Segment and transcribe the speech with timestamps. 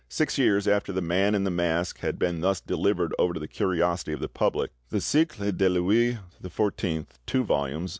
[0.09, 3.47] Six years after the Man in the Mask had been thus delivered over to the
[3.47, 7.89] curiosity of the public, the 'Siecle de Louis XIV' (2 vols.